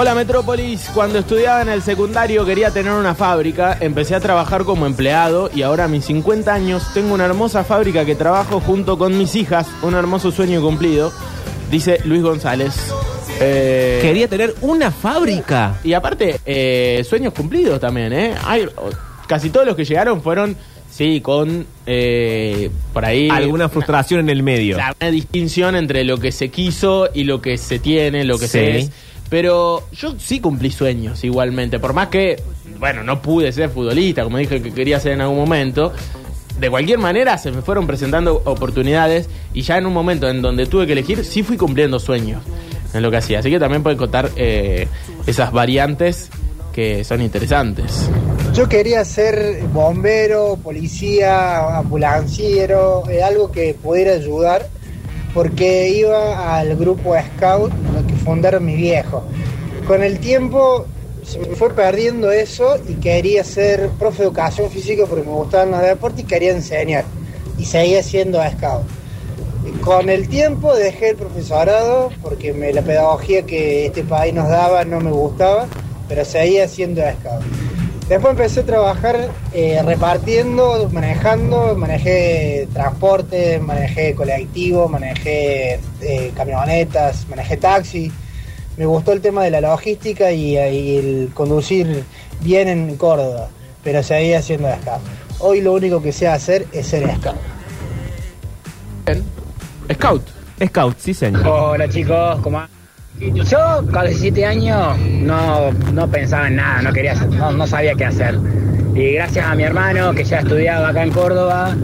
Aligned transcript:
Hola 0.00 0.14
Metrópolis, 0.14 0.88
cuando 0.94 1.18
estudiaba 1.18 1.60
en 1.60 1.70
el 1.70 1.82
secundario 1.82 2.46
quería 2.46 2.70
tener 2.70 2.92
una 2.92 3.16
fábrica, 3.16 3.76
empecé 3.80 4.14
a 4.14 4.20
trabajar 4.20 4.62
como 4.62 4.86
empleado 4.86 5.50
y 5.52 5.62
ahora 5.62 5.86
a 5.86 5.88
mis 5.88 6.04
50 6.04 6.54
años 6.54 6.84
tengo 6.94 7.14
una 7.14 7.24
hermosa 7.24 7.64
fábrica 7.64 8.04
que 8.04 8.14
trabajo 8.14 8.60
junto 8.60 8.96
con 8.96 9.18
mis 9.18 9.34
hijas, 9.34 9.66
un 9.82 9.94
hermoso 9.94 10.30
sueño 10.30 10.62
cumplido, 10.62 11.12
dice 11.68 11.98
Luis 12.04 12.22
González. 12.22 12.76
Eh, 13.40 13.98
Quería 14.00 14.28
tener 14.28 14.54
una 14.60 14.92
fábrica. 14.92 15.80
y 15.82 15.94
aparte, 15.94 16.38
eh, 16.46 17.04
sueños 17.08 17.32
cumplidos 17.34 17.80
también, 17.80 18.12
¿eh? 18.12 18.34
Hay, 18.44 18.66
casi 19.26 19.50
todos 19.50 19.66
los 19.66 19.74
que 19.74 19.84
llegaron 19.84 20.22
fueron, 20.22 20.56
sí, 20.88 21.20
con 21.20 21.66
eh, 21.86 22.70
por 22.92 23.04
ahí... 23.04 23.30
Alguna 23.30 23.68
frustración 23.68 24.20
en 24.20 24.30
el 24.30 24.44
medio. 24.44 24.76
Una 24.76 25.10
distinción 25.10 25.74
entre 25.74 26.04
lo 26.04 26.18
que 26.18 26.30
se 26.30 26.50
quiso 26.50 27.08
y 27.12 27.24
lo 27.24 27.42
que 27.42 27.58
se 27.58 27.80
tiene, 27.80 28.22
lo 28.22 28.38
que 28.38 28.46
Sí. 28.46 28.52
se 28.52 28.78
es. 28.78 28.90
Pero 29.28 29.88
yo 29.92 30.14
sí 30.18 30.40
cumplí 30.40 30.70
sueños 30.70 31.22
igualmente, 31.24 31.78
por 31.78 31.92
más 31.92 32.08
que, 32.08 32.42
bueno, 32.78 33.02
no 33.02 33.20
pude 33.20 33.52
ser 33.52 33.70
futbolista, 33.70 34.24
como 34.24 34.38
dije 34.38 34.62
que 34.62 34.72
quería 34.72 34.98
ser 35.00 35.12
en 35.12 35.20
algún 35.20 35.38
momento. 35.38 35.92
De 36.58 36.70
cualquier 36.70 36.98
manera 36.98 37.38
se 37.38 37.52
me 37.52 37.62
fueron 37.62 37.86
presentando 37.86 38.42
oportunidades 38.44 39.28
y 39.54 39.62
ya 39.62 39.78
en 39.78 39.86
un 39.86 39.92
momento 39.92 40.28
en 40.28 40.42
donde 40.42 40.66
tuve 40.66 40.86
que 40.86 40.92
elegir, 40.92 41.24
sí 41.24 41.42
fui 41.44 41.56
cumpliendo 41.56 42.00
sueños 42.00 42.42
en 42.92 43.02
lo 43.02 43.10
que 43.10 43.18
hacía. 43.18 43.38
Así 43.38 43.50
que 43.50 43.60
también 43.60 43.82
pueden 43.82 43.98
contar 43.98 44.30
eh, 44.36 44.88
esas 45.26 45.52
variantes 45.52 46.30
que 46.72 47.04
son 47.04 47.22
interesantes. 47.22 48.08
Yo 48.54 48.68
quería 48.68 49.04
ser 49.04 49.62
bombero, 49.72 50.58
policía, 50.62 51.78
ambulanciero, 51.78 53.02
eh, 53.08 53.22
algo 53.22 53.52
que 53.52 53.74
pudiera 53.74 54.12
ayudar, 54.12 54.68
porque 55.34 55.90
iba 55.90 56.56
al 56.56 56.76
grupo 56.76 57.14
Scout 57.36 57.72
fundaron 58.28 58.64
mi 58.64 58.74
viejo. 58.76 59.22
Con 59.86 60.02
el 60.02 60.18
tiempo 60.18 60.84
se 61.24 61.38
me 61.38 61.46
fue 61.56 61.74
perdiendo 61.74 62.30
eso 62.30 62.76
y 62.88 62.94
quería 62.94 63.42
ser 63.44 63.88
profe 63.98 64.18
de 64.18 64.24
educación 64.28 64.70
física 64.70 65.04
porque 65.08 65.24
me 65.24 65.32
gustaban 65.32 65.70
los 65.70 65.80
deportes 65.82 66.20
y 66.24 66.26
quería 66.26 66.52
enseñar. 66.52 67.04
Y 67.58 67.64
seguía 67.64 68.02
siendo 68.02 68.38
Scout. 68.52 68.86
Con 69.82 70.08
el 70.08 70.28
tiempo 70.28 70.74
dejé 70.74 71.10
el 71.10 71.16
profesorado 71.16 72.10
porque 72.22 72.52
me- 72.52 72.72
la 72.72 72.82
pedagogía 72.82 73.42
que 73.42 73.86
este 73.86 74.02
país 74.04 74.32
nos 74.34 74.48
daba 74.48 74.84
no 74.84 75.00
me 75.00 75.10
gustaba, 75.10 75.66
pero 76.08 76.24
seguía 76.24 76.66
siendo 76.68 77.02
scout. 77.02 77.42
Después 78.08 78.30
empecé 78.32 78.60
a 78.60 78.64
trabajar 78.64 79.28
eh, 79.52 79.82
repartiendo, 79.84 80.88
manejando, 80.90 81.74
manejé 81.76 82.66
transporte, 82.72 83.58
manejé 83.58 84.14
colectivo, 84.14 84.88
manejé 84.88 85.78
eh, 86.00 86.32
camionetas, 86.34 87.26
manejé 87.28 87.56
taxi. 87.58 88.10
Me 88.78 88.86
gustó 88.86 89.12
el 89.12 89.20
tema 89.20 89.42
de 89.44 89.50
la 89.50 89.60
logística 89.60 90.30
y, 90.32 90.56
y 90.56 90.96
el 90.96 91.30
conducir 91.34 92.04
bien 92.40 92.68
en 92.68 92.96
Córdoba, 92.96 93.48
pero 93.84 94.02
seguía 94.02 94.40
siendo 94.40 94.68
scout. 94.80 95.00
Hoy 95.40 95.60
lo 95.60 95.72
único 95.74 96.00
que 96.00 96.12
sé 96.12 96.28
hacer 96.28 96.64
es 96.72 96.86
ser 96.86 97.02
scout. 97.16 97.36
Bien. 99.04 99.24
Scout. 99.92 100.22
Scout, 100.64 100.96
sí, 100.98 101.12
señor. 101.14 101.46
Hola 101.46 101.88
chicos, 101.88 102.38
¿cómo? 102.42 102.62
Yo, 103.18 103.58
a 103.58 103.80
los 103.82 104.10
17 104.10 104.46
años, 104.46 104.96
no, 104.98 105.72
no 105.92 106.08
pensaba 106.08 106.46
en 106.46 106.56
nada, 106.56 106.82
no 106.82 106.92
quería 106.92 107.12
hacer- 107.12 107.28
no, 107.30 107.50
no 107.50 107.66
sabía 107.66 107.94
qué 107.96 108.04
hacer. 108.04 108.38
Y 108.94 109.14
gracias 109.14 109.44
a 109.44 109.54
mi 109.56 109.64
hermano, 109.64 110.12
que 110.14 110.22
ya 110.24 110.38
estudiaba 110.38 110.88
acá 110.90 111.02
en 111.02 111.10
Córdoba, 111.10 111.76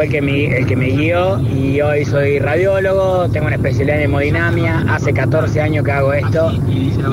fue 0.00 0.06
el 0.06 0.12
que, 0.12 0.22
me, 0.22 0.56
el 0.56 0.66
que 0.66 0.76
me 0.76 0.86
guió 0.86 1.38
y 1.40 1.78
hoy 1.82 2.06
soy 2.06 2.38
radiólogo, 2.38 3.28
tengo 3.28 3.48
una 3.48 3.56
especialidad 3.56 3.98
en 3.98 4.04
hemodinamia, 4.04 4.86
hace 4.88 5.12
14 5.12 5.60
años 5.60 5.84
que 5.84 5.92
hago 5.92 6.14
esto 6.14 6.52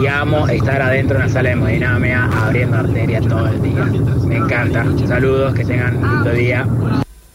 y 0.02 0.07
amo 0.07 0.47
estar 0.47 0.81
adentro 0.81 1.17
de 1.17 1.25
una 1.25 1.33
sala 1.33 1.49
de 1.49 1.55
hemodinamia 1.55 2.30
abriendo 2.45 2.77
arterias 2.77 3.27
todo 3.27 3.45
el 3.47 3.61
día. 3.61 3.83
Me 4.25 4.38
encanta. 4.38 4.85
Saludos, 5.05 5.53
que 5.53 5.65
tengan 5.65 5.97
un 5.97 6.14
lindo 6.14 6.31
día. 6.31 6.65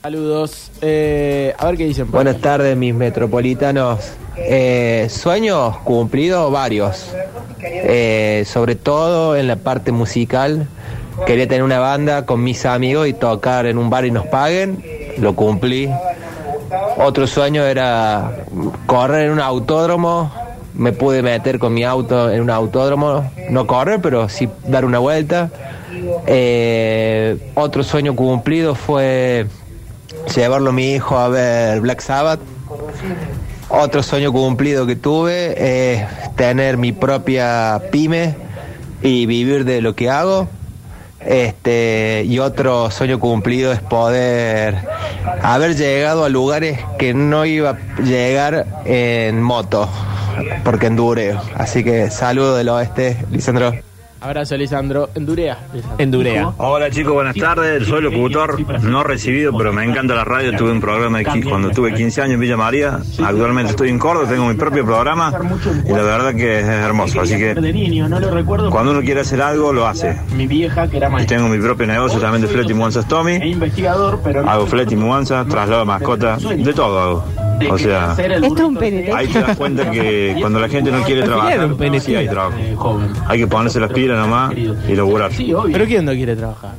Saludos. 0.03 0.71
Eh, 0.81 1.53
a 1.59 1.67
ver 1.67 1.77
qué 1.77 1.85
dicen. 1.85 2.11
Buenas 2.11 2.39
tardes, 2.39 2.75
mis 2.75 2.95
metropolitanos. 2.95 4.15
Eh, 4.39 5.07
sueños 5.11 5.77
cumplidos 5.85 6.51
varios. 6.51 7.15
Eh, 7.63 8.45
sobre 8.47 8.75
todo 8.75 9.37
en 9.37 9.49
la 9.49 9.57
parte 9.57 9.93
musical. 9.93 10.67
Quería 11.27 11.47
tener 11.47 11.63
una 11.63 11.79
banda 11.79 12.25
con 12.25 12.43
mis 12.43 12.65
amigos 12.65 13.07
y 13.07 13.13
tocar 13.13 13.67
en 13.67 13.77
un 13.77 13.91
bar 13.91 14.07
y 14.07 14.11
nos 14.11 14.27
paguen. 14.27 14.83
Lo 15.19 15.35
cumplí. 15.35 15.91
Otro 16.97 17.27
sueño 17.27 17.65
era 17.65 18.45
correr 18.87 19.27
en 19.27 19.33
un 19.33 19.41
autódromo. 19.41 20.33
Me 20.75 20.93
pude 20.93 21.23
meter 21.23 21.59
con 21.59 21.75
mi 21.75 21.85
auto 21.85 22.31
en 22.31 22.41
un 22.41 22.51
autódromo. 22.51 23.31
No 23.51 23.67
correr, 23.67 24.01
pero 24.01 24.29
sí 24.29 24.49
dar 24.67 24.85
una 24.85 24.99
vuelta. 24.99 25.51
Eh, 26.27 27.53
otro 27.55 27.83
sueño 27.83 28.17
cumplido 28.17 28.75
fue 28.75 29.47
llevarlo 30.35 30.71
a 30.71 30.73
mi 30.73 30.93
hijo 30.93 31.19
a 31.19 31.29
ver 31.29 31.81
Black 31.81 32.01
Sabbath. 32.01 32.41
Otro 33.69 34.03
sueño 34.03 34.33
cumplido 34.33 34.87
que 34.87 34.97
tuve 34.97 35.55
es 35.93 36.07
tener 36.37 36.77
mi 36.77 36.93
propia 36.93 37.81
pyme 37.91 38.35
y 39.03 39.27
vivir 39.27 39.65
de 39.65 39.81
lo 39.81 39.95
que 39.95 40.11
hago. 40.11 40.49
Este, 41.21 42.25
y 42.27 42.39
otro 42.39 42.91
sueño 42.91 43.21
cumplido 43.21 43.73
es 43.73 43.81
poder 43.81 44.77
haber 45.43 45.77
llegado 45.77 46.25
a 46.25 46.29
lugares 46.29 46.79
que 46.99 47.15
no 47.15 47.45
iba 47.45 47.71
a 47.71 48.03
llegar 48.03 48.67
en 48.85 49.43
moto, 49.43 49.89
porque 50.65 50.87
endureo. 50.87 51.41
Así 51.55 51.85
que 51.85 52.11
saludo 52.11 52.57
del 52.57 52.69
oeste, 52.69 53.17
Lisandro. 53.31 53.73
Abrazo, 54.23 54.57
Lisandro. 54.57 55.11
Endurea. 55.17 55.59
Lisandro. 55.73 55.97
Endurea. 56.03 56.53
Hola 56.59 56.91
chicos, 56.91 57.13
buenas 57.13 57.35
tardes. 57.35 57.87
Soy 57.89 58.03
locutor, 58.03 58.57
no 58.85 59.03
recibido, 59.03 59.57
pero 59.57 59.73
me 59.73 59.85
encanta 59.85 60.15
la 60.15 60.25
radio. 60.25 60.57
Tuve 60.57 60.71
un 60.71 60.81
programa 60.81 61.19
de 61.19 61.27
qui- 61.27 61.49
cuando 61.49 61.71
tuve 61.71 61.93
15 61.93 62.23
años 62.23 62.35
en 62.35 62.41
Villa 62.41 62.57
María. 62.57 63.01
Actualmente 63.23 63.71
estoy 63.73 63.89
en 63.89 63.99
Córdoba, 63.99 64.29
tengo 64.29 64.47
mi 64.47 64.55
propio 64.55 64.85
programa 64.85 65.33
y 65.85 65.89
la 65.93 66.03
verdad 66.03 66.35
que 66.35 66.61
es 66.61 66.65
hermoso. 66.67 67.21
Así 67.21 67.37
que 67.37 67.55
cuando 68.71 68.93
uno 68.93 69.01
quiere 69.01 69.21
hacer 69.23 69.43
algo, 69.43 69.73
lo 69.73 69.87
hace. 69.89 70.17
Mi 70.37 70.47
vieja, 70.47 70.87
que 70.89 70.99
era 70.99 71.11
Y 71.21 71.27
tengo 71.27 71.49
mi 71.49 71.59
propio 71.59 71.87
negocio 71.87 72.21
también 72.21 72.43
de 72.43 72.49
flete 72.49 72.71
y 72.73 72.75
mudanzas 72.75 73.09
Tommy. 73.09 73.35
investigador, 73.43 74.21
pero 74.23 74.49
Hago 74.49 74.67
flete 74.67 74.95
y 74.95 74.97
mudanzas, 74.97 75.47
traslado 75.49 75.85
mascotas, 75.85 76.41
de 76.43 76.73
todo 76.73 76.99
hago. 77.01 77.25
O 77.71 77.79
sea, 77.79 78.13
Esto 78.19 78.55
es 78.55 78.61
un 78.63 78.77
PNT. 78.77 79.13
ahí 79.15 79.27
te 79.29 79.41
das 79.41 79.57
cuenta 79.57 79.91
que 79.91 80.37
cuando 80.41 80.59
la 80.61 80.69
gente 80.69 80.91
no 80.91 81.03
quiere 81.03 81.23
trabajar, 81.23 81.65
un 81.67 81.77
PNT. 81.77 82.01
sí 82.01 82.15
hay 82.15 82.29
trabajo. 82.29 82.57
Hay 83.29 83.39
que 83.39 83.47
ponerse 83.47 83.81
las 83.81 83.93
pilas 83.93 84.19
nomás 84.19 84.55
y 84.57 84.95
lograr. 84.95 85.31
Pero 85.73 85.85
¿quién 85.87 86.05
no 86.05 86.13
quiere 86.13 86.37
trabajar? 86.37 86.73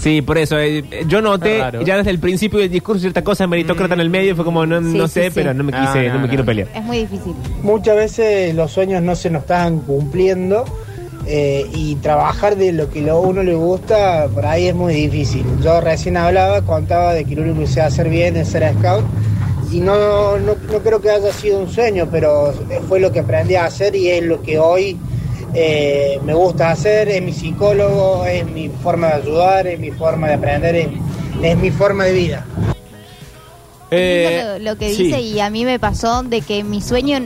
Sí, 0.00 0.20
por 0.20 0.36
eso. 0.36 0.58
eh, 0.58 0.82
yo 1.06 1.22
noté 1.22 1.58
ya 1.84 1.96
desde 1.98 2.10
el 2.10 2.18
principio 2.18 2.58
del 2.58 2.70
discurso 2.70 3.00
cierta 3.02 3.22
cosa 3.22 3.46
meritocrata 3.46 3.94
en 3.94 4.00
el 4.00 4.10
medio. 4.10 4.34
Fue 4.34 4.44
como, 4.44 4.66
no, 4.66 4.80
Sí, 4.80 4.98
no 4.98 5.06
sí, 5.06 5.14
sé, 5.14 5.24
sí. 5.26 5.30
pero 5.32 5.54
no 5.54 5.62
me 5.62 5.70
Ah, 5.76 5.86
quise, 5.92 6.08
no, 6.08 6.14
no, 6.14 6.18
me 6.18 6.22
no. 6.22 6.28
quiero 6.28 6.44
pelear. 6.44 6.68
Es 6.74 6.82
muy 6.82 6.98
difícil. 6.98 7.34
Muchas 7.62 7.94
veces 7.94 8.52
los 8.56 8.72
sueños 8.72 9.00
no 9.00 9.14
se 9.14 9.30
nos 9.30 9.42
están 9.42 9.78
cumpliendo 9.78 10.64
eh, 11.24 11.66
y 11.72 11.94
trabajar 11.96 12.56
de 12.56 12.72
lo 12.72 12.90
que 12.90 13.08
a 13.08 13.14
uno 13.14 13.44
le 13.44 13.54
gusta 13.54 14.26
por 14.34 14.44
ahí 14.44 14.66
es 14.66 14.74
muy 14.74 14.92
difícil. 14.92 15.44
Yo 15.62 15.80
recién 15.80 16.16
hablaba, 16.16 16.62
contaba 16.62 17.14
de 17.14 17.24
que 17.24 17.36
lo 17.36 17.42
único 17.42 17.60
que 17.60 17.66
sé 17.68 17.80
hacer 17.80 18.08
bien 18.08 18.36
es 18.36 18.48
ser 18.48 18.74
scout 18.76 19.04
y 19.72 19.80
no, 19.80 20.38
no, 20.38 20.54
no 20.70 20.78
creo 20.80 21.00
que 21.00 21.10
haya 21.10 21.32
sido 21.32 21.58
un 21.58 21.68
sueño, 21.68 22.06
pero 22.10 22.52
fue 22.88 23.00
lo 23.00 23.10
que 23.10 23.20
aprendí 23.20 23.54
a 23.56 23.64
hacer 23.64 23.96
y 23.96 24.08
es 24.10 24.22
lo 24.22 24.42
que 24.42 24.58
hoy 24.58 24.96
eh, 25.54 26.18
me 26.24 26.34
gusta 26.34 26.70
hacer, 26.70 27.08
es 27.08 27.22
mi 27.22 27.32
psicólogo, 27.32 28.24
es 28.26 28.44
mi 28.46 28.68
forma 28.68 29.08
de 29.08 29.14
ayudar, 29.14 29.66
es 29.66 29.78
mi 29.80 29.90
forma 29.90 30.28
de 30.28 30.34
aprender, 30.34 30.74
es, 30.76 30.88
es 31.42 31.56
mi 31.58 31.70
forma 31.70 32.04
de 32.04 32.12
vida. 32.12 32.46
Lindo 33.90 34.58
lo, 34.58 34.70
lo 34.72 34.78
que 34.78 34.90
Eh, 34.90 34.94
sí. 34.94 35.04
dice 35.04 35.20
y 35.20 35.40
a 35.40 35.50
mí 35.50 35.64
me 35.64 35.78
pasó 35.78 36.22
de 36.22 36.40
que 36.40 36.64
mi 36.64 36.80
sueño, 36.80 37.18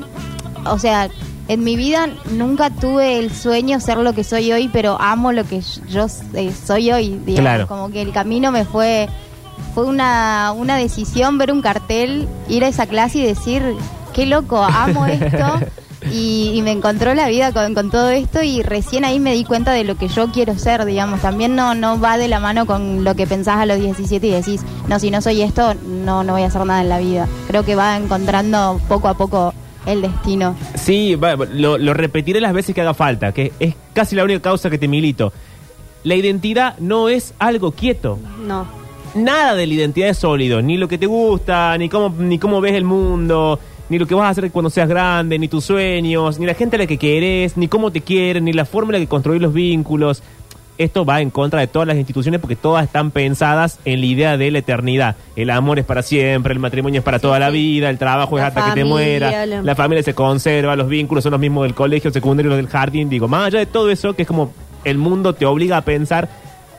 o 0.68 0.78
sea, 0.78 1.08
en 1.48 1.62
mi 1.62 1.76
vida 1.76 2.08
nunca 2.32 2.70
tuve 2.70 3.18
el 3.20 3.30
sueño 3.32 3.78
ser 3.78 3.98
lo 3.98 4.12
que 4.14 4.24
soy 4.24 4.50
hoy, 4.52 4.68
pero 4.72 4.96
amo 5.00 5.30
lo 5.30 5.44
que 5.44 5.60
yo 5.88 6.06
eh, 6.34 6.50
soy 6.66 6.90
hoy, 6.90 7.20
digamos, 7.24 7.40
Claro. 7.40 7.66
como 7.68 7.90
que 7.90 8.02
el 8.02 8.12
camino 8.12 8.50
me 8.50 8.64
fue 8.64 9.08
fue 9.76 9.84
una, 9.84 10.54
una 10.56 10.78
decisión 10.78 11.36
ver 11.36 11.52
un 11.52 11.60
cartel, 11.60 12.26
ir 12.48 12.64
a 12.64 12.68
esa 12.68 12.86
clase 12.86 13.18
y 13.18 13.26
decir, 13.26 13.62
qué 14.14 14.24
loco, 14.24 14.64
amo 14.64 15.04
esto. 15.06 15.60
Y, 16.10 16.52
y 16.54 16.62
me 16.62 16.70
encontró 16.70 17.12
la 17.12 17.28
vida 17.28 17.52
con, 17.52 17.74
con 17.74 17.90
todo 17.90 18.08
esto 18.08 18.42
y 18.42 18.62
recién 18.62 19.04
ahí 19.04 19.20
me 19.20 19.34
di 19.34 19.44
cuenta 19.44 19.72
de 19.72 19.84
lo 19.84 19.98
que 19.98 20.08
yo 20.08 20.28
quiero 20.28 20.58
ser, 20.58 20.86
digamos. 20.86 21.20
También 21.20 21.54
no, 21.54 21.74
no 21.74 22.00
va 22.00 22.16
de 22.16 22.26
la 22.26 22.40
mano 22.40 22.64
con 22.64 23.04
lo 23.04 23.14
que 23.16 23.26
pensás 23.26 23.58
a 23.58 23.66
los 23.66 23.78
17 23.78 24.26
y 24.26 24.30
decís, 24.30 24.62
no, 24.88 24.98
si 24.98 25.10
no 25.10 25.20
soy 25.20 25.42
esto, 25.42 25.74
no, 25.74 26.24
no 26.24 26.32
voy 26.32 26.44
a 26.44 26.46
hacer 26.46 26.64
nada 26.64 26.80
en 26.80 26.88
la 26.88 26.98
vida. 26.98 27.28
Creo 27.46 27.62
que 27.62 27.74
va 27.74 27.98
encontrando 27.98 28.80
poco 28.88 29.08
a 29.08 29.14
poco 29.18 29.52
el 29.84 30.00
destino. 30.00 30.56
Sí, 30.74 31.16
va, 31.16 31.36
lo, 31.36 31.76
lo 31.76 31.92
repetiré 31.92 32.40
las 32.40 32.54
veces 32.54 32.74
que 32.74 32.80
haga 32.80 32.94
falta, 32.94 33.32
que 33.32 33.52
es 33.60 33.74
casi 33.92 34.16
la 34.16 34.24
única 34.24 34.40
causa 34.40 34.70
que 34.70 34.78
te 34.78 34.88
milito. 34.88 35.34
La 36.02 36.14
identidad 36.14 36.78
no 36.78 37.10
es 37.10 37.34
algo 37.38 37.72
quieto. 37.72 38.18
No. 38.40 38.85
Nada 39.16 39.54
de 39.54 39.66
la 39.66 39.74
identidad 39.74 40.08
es 40.10 40.18
sólido, 40.18 40.60
ni 40.62 40.76
lo 40.76 40.88
que 40.88 40.98
te 40.98 41.06
gusta, 41.06 41.76
ni 41.78 41.88
cómo, 41.88 42.14
ni 42.18 42.38
cómo 42.38 42.60
ves 42.60 42.74
el 42.74 42.84
mundo. 42.84 43.58
ni 43.88 44.00
lo 44.00 44.06
que 44.08 44.16
vas 44.16 44.24
a 44.26 44.30
hacer 44.30 44.50
cuando 44.50 44.68
seas 44.68 44.88
grande, 44.88 45.38
ni 45.38 45.46
tus 45.46 45.64
sueños, 45.64 46.40
ni 46.40 46.46
la 46.46 46.54
gente 46.54 46.74
a 46.74 46.78
la 46.80 46.86
que 46.88 46.98
querés, 46.98 47.56
ni 47.56 47.68
cómo 47.68 47.92
te 47.92 48.00
quieren, 48.00 48.44
ni 48.44 48.52
la 48.52 48.64
forma 48.64 48.88
en 48.90 48.94
la 48.94 48.98
que 48.98 49.06
construir 49.06 49.40
los 49.40 49.54
vínculos. 49.54 50.24
Esto 50.76 51.04
va 51.04 51.20
en 51.20 51.30
contra 51.30 51.60
de 51.60 51.68
todas 51.68 51.86
las 51.86 51.96
instituciones 51.96 52.40
porque 52.40 52.56
todas 52.56 52.84
están 52.84 53.12
pensadas 53.12 53.78
en 53.84 54.00
la 54.00 54.06
idea 54.06 54.36
de 54.36 54.50
la 54.50 54.58
eternidad. 54.58 55.14
El 55.36 55.50
amor 55.50 55.78
es 55.78 55.84
para 55.84 56.02
siempre, 56.02 56.52
el 56.52 56.58
matrimonio 56.58 56.98
es 56.98 57.04
para 57.04 57.20
toda 57.20 57.38
la 57.38 57.48
vida, 57.50 57.88
el 57.88 57.96
trabajo 57.96 58.36
La 58.36 58.42
es 58.42 58.48
hasta 58.48 58.60
que 58.74 58.80
te 58.80 58.84
muera, 58.84 59.46
la- 59.46 59.62
la 59.62 59.74
familia 59.76 60.02
se 60.02 60.14
conserva, 60.14 60.74
los 60.74 60.88
vínculos 60.88 61.22
son 61.22 61.30
los 61.30 61.40
mismos 61.40 61.62
del 61.62 61.74
colegio, 61.74 62.10
secundario, 62.10 62.48
los 62.50 62.58
del 62.58 62.66
jardín. 62.66 63.08
Digo, 63.08 63.28
más 63.28 63.46
allá 63.46 63.60
de 63.60 63.66
todo 63.66 63.88
eso, 63.88 64.14
que 64.14 64.22
es 64.22 64.28
como 64.28 64.50
el 64.84 64.98
mundo 64.98 65.32
te 65.32 65.46
obliga 65.46 65.76
a 65.76 65.82
pensar, 65.82 66.28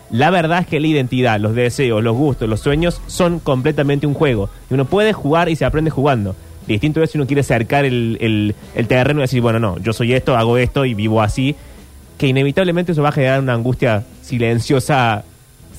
la 0.10 0.30
verdad 0.30 0.60
es 0.62 0.68
que 0.68 0.80
la 0.80 0.88
identidad, 0.88 1.40
los 1.40 1.54
deseos, 1.56 2.04
los 2.04 2.16
gustos, 2.16 2.48
los 2.50 2.60
sueños 2.62 3.02
son 3.08 3.40
completamente 3.40 4.08
un 4.08 4.14
juego. 4.14 4.50
Y 4.70 4.74
uno 4.74 4.86
puede 4.86 5.14
jugar 5.14 5.50
y 5.50 5.56
se 5.56 5.66
aprende 5.66 5.92
jugando. 5.92 6.36
Distinto 6.68 7.02
es 7.02 7.12
si 7.12 7.18
uno 7.18 7.26
quiere 7.28 7.42
acercar 7.42 7.86
el, 7.86 8.18
el- 8.22 8.56
el 8.76 8.88
terreno 8.88 9.20
y 9.20 9.24
decir, 9.24 9.42
bueno, 9.42 9.60
no, 9.60 9.78
yo 9.80 9.94
soy 9.94 10.14
esto, 10.14 10.36
hago 10.36 10.58
esto 10.58 10.86
y 10.86 10.94
vivo 10.94 11.22
así. 11.22 11.56
Que 12.18 12.28
inevitablemente 12.28 12.92
eso 12.94 13.02
va 13.04 13.10
a 13.10 13.12
generar 13.14 13.40
una 13.42 13.54
angustia 13.54 14.04
silenciosa 14.22 15.24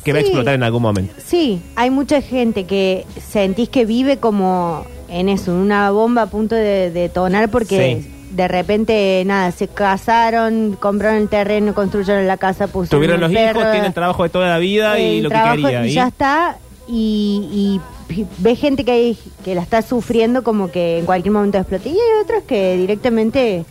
que 0.04 0.12
va 0.12 0.18
a 0.18 0.20
explotar 0.22 0.54
en 0.54 0.62
algún 0.62 0.82
momento. 0.82 1.12
Sí, 1.24 1.60
hay 1.76 1.90
mucha 1.90 2.22
gente 2.22 2.64
que 2.64 3.04
sentís 3.20 3.68
que 3.68 3.84
vive 3.84 4.18
como 4.18 4.86
en 5.08 5.28
eso, 5.28 5.52
una 5.54 5.90
bomba 5.90 6.22
a 6.22 6.26
punto 6.26 6.54
de 6.54 6.90
detonar 6.90 7.50
porque 7.50 8.00
Sí. 8.02 8.10
De 8.30 8.48
repente, 8.48 9.22
nada, 9.26 9.50
se 9.52 9.68
casaron, 9.68 10.76
compraron 10.78 11.18
el 11.22 11.28
terreno, 11.28 11.74
construyeron 11.74 12.26
la 12.26 12.36
casa, 12.36 12.66
pusieron 12.66 12.88
Tuvieron 12.90 13.20
los 13.20 13.32
perro, 13.32 13.60
hijos, 13.60 13.72
tienen 13.72 13.92
trabajo 13.92 14.22
de 14.22 14.28
toda 14.28 14.48
la 14.48 14.58
vida 14.58 14.98
y 14.98 15.20
lo 15.20 15.30
que 15.30 15.36
quería. 15.42 15.86
y 15.86 15.90
¿y? 15.90 15.92
ya 15.94 16.08
está. 16.08 16.58
Y, 16.88 17.80
ve 18.38 18.56
gente 18.56 18.84
que, 18.84 18.92
hay- 18.92 19.18
que 19.44 19.54
la 19.54 19.62
está 19.62 19.82
sufriendo 19.82 20.42
como 20.42 20.70
que 20.70 20.98
en 20.98 21.06
cualquier 21.06 21.32
momento 21.32 21.58
explote. 21.58 21.88
Y 21.90 21.92
hay 21.92 22.22
otros 22.22 22.42
que 22.44 22.76
directamente, 22.76 23.64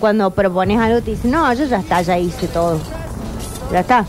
cuando 0.00 0.30
propones 0.30 0.78
algo, 0.78 1.00
te 1.02 1.12
dicen, 1.12 1.30
no, 1.30 1.52
yo 1.54 1.64
ya 1.66 1.78
está, 1.80 2.02
ya 2.02 2.18
hice 2.18 2.48
todo. 2.48 2.80
Ya 3.72 3.80
está. 3.80 4.06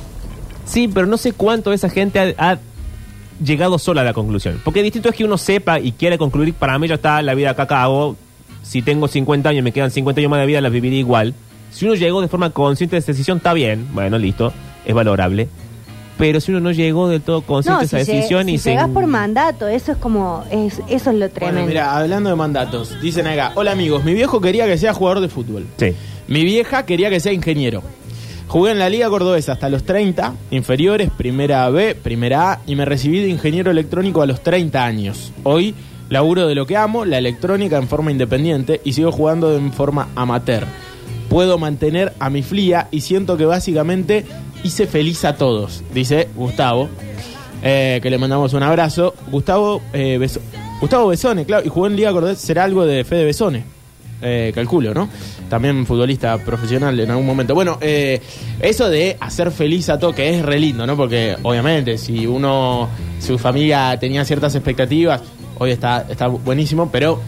Sí, 0.65 0.88
pero 0.88 1.07
no 1.07 1.17
sé 1.17 1.31
cuánto 1.33 1.71
esa 1.73 1.89
gente 1.89 2.35
ha, 2.38 2.51
ha 2.51 2.59
llegado 3.43 3.77
sola 3.79 4.01
a 4.01 4.03
la 4.03 4.13
conclusión. 4.13 4.59
Porque 4.63 4.83
distinto 4.83 5.09
es 5.09 5.15
que 5.15 5.23
uno 5.23 5.38
sepa 5.38 5.79
y 5.79 5.91
quiere 5.93 6.17
concluir, 6.17 6.53
para 6.53 6.77
mí 6.79 6.88
ya 6.88 6.95
está, 6.95 7.21
la 7.21 7.33
vida 7.33 7.51
acá 7.51 7.67
cago. 7.67 8.15
Si 8.67 8.81
tengo 8.81 9.07
50 9.07 9.47
años 9.47 9.59
y 9.59 9.63
me 9.63 9.71
quedan 9.71 9.91
50 9.91 10.19
años 10.19 10.29
más 10.29 10.41
de 10.41 10.45
vida, 10.45 10.59
las 10.59 10.71
viviré 10.71 10.97
igual. 10.97 11.33
Si 11.71 11.85
uno 11.85 11.95
llegó 11.95 12.21
de 12.21 12.27
forma 12.27 12.49
consciente 12.49 12.97
de 12.97 12.99
esa 12.99 13.13
decisión, 13.13 13.37
está 13.37 13.53
bien. 13.53 13.87
Bueno, 13.93 14.17
listo, 14.17 14.51
es 14.85 14.93
valorable. 14.93 15.47
Pero 16.17 16.41
si 16.41 16.51
uno 16.51 16.59
no 16.59 16.71
llegó 16.71 17.07
del 17.07 17.21
todo 17.21 17.41
consciente 17.43 17.75
No, 17.75 17.79
de 17.79 17.85
esa 17.85 17.97
decisión 17.97 18.47
si 18.47 18.53
y 18.53 18.57
se... 18.57 18.71
llegas 18.71 18.89
por 18.89 19.07
mandato, 19.07 19.67
eso 19.67 19.93
es 19.93 19.97
como, 19.97 20.43
es, 20.51 20.81
eso 20.89 21.11
es 21.11 21.15
lo 21.15 21.29
tremendo. 21.29 21.61
Bueno, 21.61 21.67
mira, 21.67 21.95
hablando 21.95 22.29
de 22.29 22.35
mandatos, 22.35 22.99
dicen 23.01 23.27
acá, 23.27 23.53
hola 23.55 23.71
amigos, 23.71 24.03
mi 24.03 24.13
viejo 24.13 24.41
quería 24.41 24.65
que 24.65 24.77
sea 24.77 24.93
jugador 24.93 25.21
de 25.21 25.29
fútbol. 25.29 25.65
Sí. 25.77 25.93
Mi 26.27 26.43
vieja 26.43 26.85
quería 26.85 27.09
que 27.09 27.19
sea 27.19 27.31
ingeniero. 27.31 27.83
Jugué 28.47 28.71
en 28.71 28.79
la 28.79 28.89
Liga 28.89 29.09
Cordobesa 29.09 29.53
hasta 29.53 29.69
los 29.69 29.83
30, 29.83 30.33
inferiores, 30.51 31.09
primera 31.15 31.69
B, 31.69 31.95
primera 31.95 32.51
A, 32.51 32.61
y 32.65 32.75
me 32.75 32.83
recibí 32.83 33.21
de 33.21 33.29
ingeniero 33.29 33.71
electrónico 33.71 34.21
a 34.21 34.25
los 34.25 34.41
30 34.41 34.83
años. 34.83 35.31
Hoy 35.43 35.75
laburo 36.09 36.48
de 36.48 36.56
lo 36.56 36.65
que 36.65 36.77
amo, 36.77 37.06
la 37.06 37.18
electrónica 37.18 37.77
en 37.77 37.88
forma 37.88 38.12
independiente, 38.12 38.81
y 38.83 38.94
sigo 38.94 39.12
jugando 39.12 39.56
en 39.56 39.71
forma 39.74 40.09
amateur. 40.15 40.65
Puedo 41.30 41.57
mantener 41.57 42.13
a 42.19 42.30
mi 42.30 42.42
flia 42.44 42.88
y 42.92 43.01
siento 43.01 43.36
que 43.38 43.45
básicamente 43.45 44.25
hice 44.63 44.88
feliz 44.88 45.25
a 45.25 45.36
todos, 45.36 45.83
dice 45.94 46.30
Gustavo, 46.36 46.89
eh, 47.63 48.00
que 48.01 48.09
le 48.09 48.18
mandamos 48.18 48.54
un 48.54 48.63
abrazo. 48.63 49.13
Gustavo, 49.30 49.81
eh, 49.94 50.18
Beso- 50.19 50.39
Gustavo 50.80 51.07
Besone, 51.09 51.45
claro, 51.45 51.65
y 51.65 51.69
jugó 51.69 51.88
en 51.88 51.95
Liga 51.95 52.12
Cordobesa, 52.12 52.39
será 52.39 52.63
algo 52.63 52.86
de 52.86 53.03
Fede 53.03 53.25
Besone. 53.25 53.63
Eh, 54.19 54.51
calculo, 54.56 54.95
¿no? 54.95 55.07
También 55.48 55.86
futbolista 55.86 56.38
profesional 56.39 57.00
en 57.00 57.12
algún 57.12 57.25
momento. 57.25 57.53
Bueno, 57.53 57.77
eh, 57.81 58.19
eso 58.60 58.89
de 58.89 59.15
hacer 59.19 59.51
feliz 59.51 59.89
a 59.89 60.00
todo, 60.00 60.13
que 60.15 60.30
es 60.30 60.44
re 60.44 60.60
lindo, 60.60 60.88
¿no? 60.88 60.98
Porque 60.98 61.36
obviamente 61.44 62.00
si 62.00 62.25
uno, 62.25 62.89
su 63.19 63.38
familia 63.38 63.95
tenía 64.00 64.25
ciertas 64.25 64.56
expectativas, 64.56 65.21
hoy 65.59 65.71
está, 65.71 66.06
está 66.09 66.27
buenísimo, 66.27 66.89
pero 66.92 67.19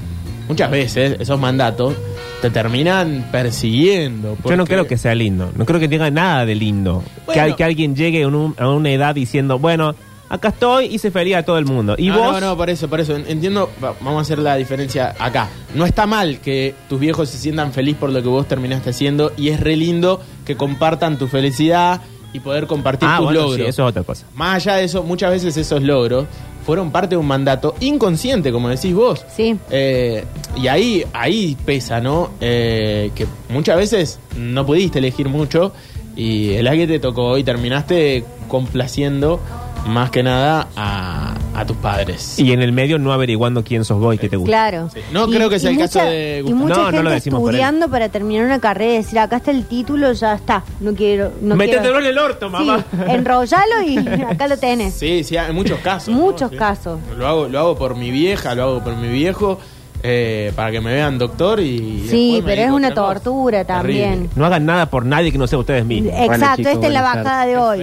muchas 0.48 0.70
veces 0.72 1.18
esos 1.20 1.40
mandatos 1.40 1.94
te 2.42 2.50
terminan 2.50 3.28
persiguiendo. 3.32 4.38
Yo 4.46 4.56
no 4.58 4.66
creo 4.66 4.88
que 4.88 4.98
sea 4.98 5.14
lindo. 5.16 5.52
No 5.56 5.66
creo 5.66 5.80
que 5.80 5.88
tenga 5.88 6.10
nada 6.10 6.46
de 6.46 6.56
lindo. 6.56 7.04
Que, 7.34 7.40
Bueno. 7.40 7.56
que 7.56 7.64
alguien 7.64 7.96
llegue 7.96 8.24
a, 8.24 8.28
un- 8.28 8.56
a 8.58 8.70
una 8.70 8.90
edad 8.92 9.14
diciendo, 9.14 9.60
bueno, 9.60 9.94
acá 10.30 10.50
estoy 10.50 10.86
y 10.86 11.00
se 11.00 11.12
feliz 11.12 11.36
a 11.36 11.44
todo 11.44 11.58
el 11.58 11.66
mundo. 11.66 11.96
Y 11.98 12.08
no, 12.08 12.18
vos... 12.18 12.32
No, 12.34 12.40
no, 12.40 12.58
por 12.58 12.70
eso, 12.70 12.88
por 12.90 13.00
eso. 13.02 13.16
Entiendo, 13.18 13.70
va- 13.84 13.94
vamos 14.00 14.20
a 14.20 14.22
hacer 14.22 14.40
la 14.40 14.56
diferencia 14.56 15.16
acá. 15.20 15.50
No 15.76 15.86
está 15.86 16.06
mal 16.08 16.40
que 16.40 16.74
tus 16.88 17.00
viejos 17.00 17.30
se 17.30 17.38
sientan 17.38 17.74
feliz 17.74 17.96
por 17.98 18.10
lo 18.12 18.22
que 18.22 18.30
vos 18.30 18.48
terminaste 18.48 18.92
haciendo 18.92 19.34
y 19.38 19.50
es 19.50 19.60
re 19.60 19.76
lindo 19.76 20.22
que 20.46 20.56
compartan 20.56 21.18
tu 21.18 21.28
felicidad 21.28 22.00
y 22.32 22.40
poder 22.40 22.68
compartir 22.68 23.10
Ah, 23.12 23.18
tus 23.18 23.26
bueno, 23.26 23.40
logros. 23.42 23.56
sí, 23.58 23.62
eso 23.64 23.84
es 23.84 23.90
otra 23.90 24.04
cosa. 24.04 24.26
Más 24.36 24.56
allá 24.66 24.76
de 24.78 24.84
eso, 24.86 25.04
muchas 25.04 25.32
veces 25.32 25.58
esos 25.58 25.82
logros 25.82 26.26
fueron 26.66 26.92
parte 26.92 27.16
de 27.16 27.18
un 27.18 27.28
mandato 27.28 27.76
inconsciente, 27.80 28.52
como 28.52 28.70
decís 28.70 28.94
vos. 28.94 29.26
Sí. 29.36 29.58
Eh, 29.70 30.24
y 30.56 30.68
ahí, 30.68 31.04
ahí 31.14 31.58
pesa, 31.66 32.00
¿no? 32.00 32.32
Eh, 32.42 33.12
que 33.16 33.26
muchas 33.50 33.78
veces 33.78 34.20
no 34.38 34.66
pudiste 34.66 35.00
elegir 35.00 35.30
mucho 35.30 35.74
y 36.16 36.54
el 36.54 36.70
que 36.70 36.88
te 36.88 37.00
tocó 37.00 37.38
y 37.38 37.44
terminaste 37.44 38.26
complaciendo 38.48 39.40
más 39.88 40.12
que 40.12 40.24
nada 40.24 40.68
a, 40.76 41.36
a 41.60 41.66
tus 41.66 41.76
padres. 41.78 42.40
Y 42.40 42.52
en 42.54 42.62
el 42.62 42.72
medio 42.72 42.98
no 43.00 43.12
averiguando 43.12 43.64
quién 43.64 43.84
sos 43.84 44.00
vos 44.00 44.16
y 44.16 44.18
qué 44.18 44.30
te 44.30 44.38
gusta. 44.38 44.50
Claro. 44.50 44.90
Sí. 44.94 45.02
No 45.12 45.28
creo 45.28 45.50
que 45.50 45.60
sea 45.60 45.72
el 45.72 45.78
caso 45.78 46.00
de 46.00 46.38
Y 46.40 46.42
Gustavo. 46.44 46.60
mucha 46.64 46.76
No, 46.76 46.82
no 46.84 46.92
gente 47.12 47.32
lo 47.32 47.40
estudiando 47.42 47.90
para 47.90 48.10
terminar 48.10 48.46
una 48.46 48.60
carrera 48.60 48.94
y 48.94 48.98
decir, 48.98 49.20
acá 49.20 49.38
está 49.38 49.52
el 49.52 49.66
título, 49.66 50.12
ya 50.14 50.36
está. 50.36 50.64
No 50.80 50.94
quiero. 50.94 51.32
No 51.42 51.56
Métetelo 51.56 51.82
quiero- 51.84 52.00
en 52.00 52.06
el 52.06 52.18
orto, 52.18 52.50
mamá. 52.50 52.80
Sí, 52.92 52.98
enrollalo 53.10 53.82
y 53.86 53.98
acá 54.30 54.48
lo 54.48 54.58
tenés. 54.58 54.94
Sí, 54.94 55.24
sí, 55.24 55.36
hay 55.38 55.54
muchos 55.54 55.80
casos. 55.80 56.14
¿no? 56.14 56.20
Muchos 56.22 56.50
Sí. 56.52 56.58
casos. 56.58 57.00
Lo 57.18 57.28
hago, 57.28 57.48
lo 57.48 57.60
hago 57.60 57.76
por 57.78 57.96
mi 57.96 58.10
vieja, 58.12 58.56
lo 58.56 58.64
hago 58.64 58.84
por 58.84 58.96
mi 58.96 59.10
viejo, 59.10 59.60
eh, 60.02 60.54
para 60.56 60.72
que 60.72 60.80
me 60.80 60.94
vean 60.94 61.18
doctor 61.18 61.60
y... 61.60 62.06
Sí, 62.10 62.42
pero 62.46 62.62
es 62.62 62.72
una 62.72 62.94
tortura 62.94 63.66
también. 63.66 64.12
Terrible. 64.12 64.30
No 64.36 64.46
hagan 64.46 64.66
nada 64.66 64.86
por 64.90 65.06
nadie 65.06 65.30
que 65.30 65.38
no 65.38 65.46
sea 65.46 65.60
ustedes 65.60 65.84
mismos. 65.84 66.14
Exacto, 66.16 66.56
chicos, 66.56 66.72
esta 66.74 66.88
es 66.88 66.94
la 66.94 67.02
bajada 67.02 67.46
de 67.46 67.58
hoy. 67.58 67.80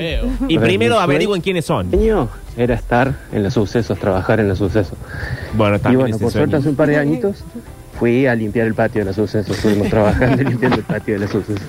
Y 0.49 0.55
Pero 0.56 0.61
primero 0.62 0.99
averigüen 0.99 1.43
quiénes 1.43 1.67
son. 1.67 1.90
sueño 1.90 2.28
era 2.56 2.74
estar 2.74 3.14
en 3.32 3.42
los 3.42 3.54
sucesos, 3.54 3.98
trabajar 3.98 4.40
en 4.40 4.48
los 4.48 4.58
sucesos. 4.58 4.96
Bueno, 5.54 5.78
Y 5.90 5.96
bueno, 5.96 6.18
por 6.18 6.32
suerte 6.32 6.56
hace 6.56 6.68
un 6.68 6.76
par 6.76 6.88
de 6.88 6.96
añitos 6.96 7.44
fui 7.98 8.26
a 8.26 8.34
limpiar 8.34 8.66
el 8.66 8.74
patio 8.74 9.00
de 9.00 9.06
los 9.06 9.16
sucesos. 9.16 9.56
Estuvimos 9.56 9.88
trabajando 9.88 10.42
y 10.42 10.44
limpiando 10.50 10.76
el 10.76 10.84
patio 10.84 11.14
de 11.14 11.20
los 11.20 11.30
sucesos. 11.30 11.66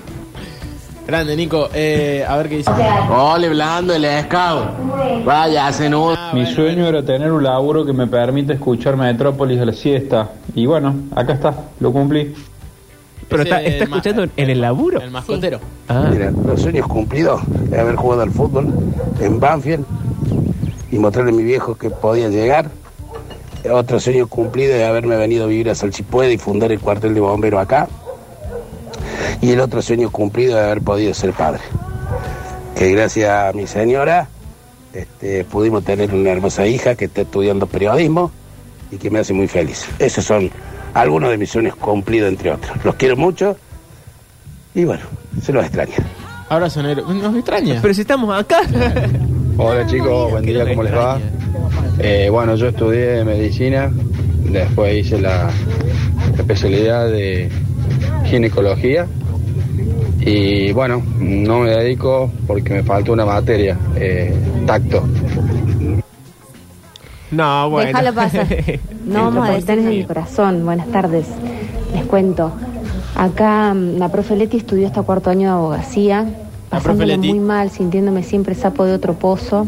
Grande, 1.06 1.36
Nico. 1.36 1.70
Eh, 1.72 2.22
a 2.28 2.36
ver 2.36 2.50
qué 2.50 2.58
dice. 2.58 2.70
Ole, 3.10 3.48
Blando, 3.48 3.94
el 3.94 4.04
scout. 4.24 5.24
Vaya, 5.24 5.66
hacen 5.66 5.94
un... 5.94 6.14
Mi 6.34 6.44
sueño 6.44 6.86
era 6.86 7.02
tener 7.02 7.32
un 7.32 7.42
laburo 7.42 7.86
que 7.86 7.94
me 7.94 8.06
permita 8.06 8.52
escuchar 8.52 8.94
Metrópolis 8.96 9.58
a 9.58 9.64
la 9.64 9.72
siesta. 9.72 10.28
Y 10.54 10.66
bueno, 10.66 10.94
acá 11.16 11.32
está, 11.32 11.54
lo 11.80 11.92
cumplí. 11.92 12.34
Pero 13.26 13.42
está, 13.42 13.62
escuchando 13.62 14.26
en 14.36 14.50
el 14.50 14.60
laburo. 14.60 15.00
El 15.00 15.10
mascotero. 15.10 15.60
Ah. 15.88 16.08
Mira, 16.10 16.30
los 16.30 16.60
sueños 16.60 16.86
cumplidos 16.86 17.40
de 17.70 17.80
haber 17.80 17.96
jugado 17.96 18.22
al 18.22 18.30
fútbol 18.30 18.68
en 19.20 19.40
Banfield 19.40 19.86
y 20.90 20.98
mostrarle 20.98 21.32
a 21.32 21.34
mi 21.34 21.42
viejo 21.42 21.74
que 21.74 21.90
podía 21.90 22.28
llegar. 22.28 22.70
Otro 23.70 24.00
sueño 24.00 24.26
cumplido 24.28 24.74
de 24.74 24.84
haberme 24.86 25.16
venido 25.16 25.44
a 25.44 25.46
vivir 25.48 25.68
a 25.70 25.74
Salchipueda 25.74 26.30
y 26.30 26.38
fundar 26.38 26.72
el 26.72 26.80
cuartel 26.80 27.14
de 27.14 27.20
bomberos 27.20 27.60
acá. 27.60 27.88
Y 29.40 29.50
el 29.50 29.60
otro 29.60 29.82
sueño 29.82 30.10
cumplido 30.10 30.56
de 30.56 30.64
haber 30.64 30.80
podido 30.80 31.12
ser 31.14 31.32
padre. 31.32 31.60
Que 32.74 32.90
gracias 32.92 33.30
a 33.30 33.52
mi 33.52 33.66
señora 33.66 34.28
este, 34.92 35.44
pudimos 35.44 35.84
tener 35.84 36.14
una 36.14 36.30
hermosa 36.30 36.66
hija 36.66 36.94
que 36.94 37.06
está 37.06 37.22
estudiando 37.22 37.66
periodismo 37.66 38.30
y 38.90 38.96
que 38.96 39.10
me 39.10 39.18
hace 39.18 39.32
muy 39.32 39.48
feliz. 39.48 39.88
Esos 39.98 40.24
son 40.24 40.50
algunos 40.94 41.30
de 41.30 41.38
mis 41.38 41.50
sueños 41.50 41.76
cumplidos, 41.76 42.28
entre 42.28 42.52
otros. 42.52 42.84
Los 42.84 42.94
quiero 42.94 43.16
mucho 43.16 43.56
y 44.74 44.84
bueno, 44.84 45.04
se 45.42 45.52
los 45.52 45.64
extraña. 45.64 45.96
Ahora 46.48 46.70
sonero. 46.70 47.06
Nos 47.12 47.36
extraña. 47.36 47.78
Pero 47.82 47.94
si 47.94 48.00
estamos 48.00 48.38
acá. 48.38 48.62
Hola 49.60 49.84
chicos, 49.88 50.30
buen 50.30 50.46
día, 50.46 50.64
¿cómo 50.68 50.84
les 50.84 50.94
va? 50.94 51.18
Eh, 51.98 52.28
bueno, 52.30 52.54
yo 52.54 52.68
estudié 52.68 53.24
medicina, 53.24 53.90
después 54.52 55.04
hice 55.04 55.20
la 55.20 55.50
especialidad 56.38 57.10
de 57.10 57.50
ginecología 58.26 59.08
y 60.20 60.70
bueno, 60.70 61.02
no 61.18 61.58
me 61.58 61.70
dedico 61.70 62.30
porque 62.46 62.72
me 62.72 62.82
faltó 62.84 63.12
una 63.12 63.26
materia, 63.26 63.76
eh, 63.96 64.32
tacto. 64.64 65.02
No, 67.32 67.68
bueno. 67.68 67.88
Déjalo 67.88 68.14
pasar. 68.14 68.46
No 69.04 69.24
vamos 69.24 69.48
a 69.48 69.52
detener 69.52 69.86
en 69.86 70.00
el 70.00 70.06
corazón. 70.06 70.64
Buenas 70.66 70.86
tardes. 70.88 71.26
Les 71.94 72.04
cuento. 72.04 72.52
Acá 73.16 73.72
mm, 73.74 73.96
la 73.96 74.10
profe 74.10 74.36
Leti 74.36 74.58
estudió 74.58 74.86
hasta 74.86 75.02
cuarto 75.02 75.30
año 75.30 75.48
de 75.48 75.54
abogacía 75.54 76.26
pasándolo 76.70 77.16
muy 77.18 77.40
mal, 77.40 77.70
sintiéndome 77.70 78.22
siempre 78.22 78.54
sapo 78.54 78.84
de 78.84 78.92
otro 78.92 79.14
pozo, 79.14 79.66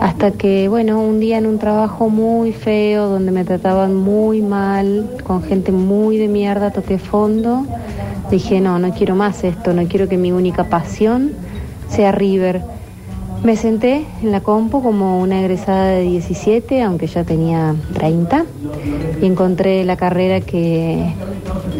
hasta 0.00 0.30
que, 0.30 0.68
bueno, 0.68 1.00
un 1.00 1.20
día 1.20 1.38
en 1.38 1.46
un 1.46 1.58
trabajo 1.58 2.08
muy 2.08 2.52
feo, 2.52 3.08
donde 3.08 3.32
me 3.32 3.44
trataban 3.44 3.94
muy 3.94 4.40
mal, 4.40 5.10
con 5.24 5.42
gente 5.42 5.72
muy 5.72 6.16
de 6.16 6.28
mierda, 6.28 6.70
toqué 6.70 6.98
fondo, 6.98 7.66
dije, 8.30 8.60
no, 8.60 8.78
no 8.78 8.92
quiero 8.92 9.14
más 9.14 9.44
esto, 9.44 9.72
no 9.72 9.84
quiero 9.86 10.08
que 10.08 10.16
mi 10.16 10.32
única 10.32 10.64
pasión 10.64 11.32
sea 11.88 12.12
River. 12.12 12.62
Me 13.42 13.56
senté 13.56 14.04
en 14.22 14.32
la 14.32 14.42
compu 14.42 14.82
como 14.82 15.18
una 15.18 15.40
egresada 15.40 15.86
de 15.86 16.02
17, 16.02 16.82
aunque 16.82 17.06
ya 17.06 17.24
tenía 17.24 17.74
30, 17.94 18.44
y 19.22 19.26
encontré 19.26 19.82
la 19.84 19.96
carrera 19.96 20.40
que 20.42 21.14